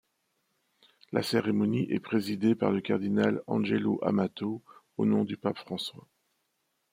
[1.11, 4.63] La cérémonie est présidée par le cardinal Angelo Amato,
[4.97, 6.07] au nom du pape François.